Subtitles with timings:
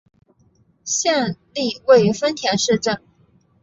[0.83, 2.99] 县莅位于丰田市镇。